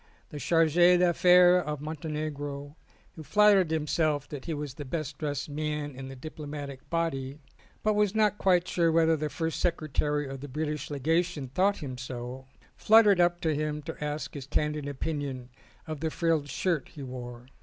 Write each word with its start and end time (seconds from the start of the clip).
The 0.29 0.39
Charge 0.39 0.73
d' 0.73 1.03
Affaires 1.03 1.63
of 1.67 1.79
Montenegro, 1.79 2.75
who 3.11 3.21
flattered 3.21 3.69
himself 3.69 4.27
that 4.29 4.45
he 4.45 4.53
was 4.55 4.73
the 4.73 4.83
best 4.83 5.19
dressed 5.19 5.47
man 5.47 5.91
in 5.95 6.07
the 6.07 6.15
diplomatic 6.15 6.89
body, 6.89 7.37
but 7.83 7.93
was 7.93 8.15
not 8.15 8.39
quite 8.39 8.67
sure 8.67 8.91
whether 8.91 9.15
the 9.15 9.29
first 9.29 9.59
secretary 9.59 10.27
of 10.27 10.41
the 10.41 10.47
British 10.47 10.89
Legation 10.89 11.49
thought 11.49 11.83
him 11.83 11.99
so, 11.99 12.47
fluttered 12.75 13.19
up 13.21 13.41
to 13.41 13.53
him 13.53 13.83
to 13.83 14.03
ask 14.03 14.33
his 14.33 14.47
candid 14.47 14.87
opinion 14.87 15.49
of 15.85 15.99
the 15.99 16.09
frilled 16.09 16.49
shirt 16.49 16.89
he 16.89 17.03
wore. 17.03 17.45